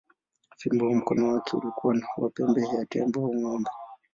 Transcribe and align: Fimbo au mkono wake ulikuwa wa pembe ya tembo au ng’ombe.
Fimbo 0.57 0.85
au 0.87 0.95
mkono 0.95 1.33
wake 1.33 1.57
ulikuwa 1.57 1.95
wa 2.17 2.29
pembe 2.29 2.61
ya 2.77 2.85
tembo 2.89 3.19
au 3.21 3.35
ng’ombe. 3.39 3.69